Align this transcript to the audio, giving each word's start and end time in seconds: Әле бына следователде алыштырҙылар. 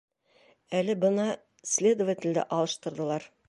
Әле 0.79 0.95
бына 1.03 1.27
следователде 1.75 2.49
алыштырҙылар. 2.59 3.33